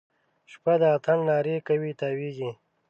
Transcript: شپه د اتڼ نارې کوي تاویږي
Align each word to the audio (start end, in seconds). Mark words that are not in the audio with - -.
شپه 0.51 0.73
د 0.81 0.83
اتڼ 0.95 1.17
نارې 1.29 1.55
کوي 1.67 1.91
تاویږي 2.01 2.51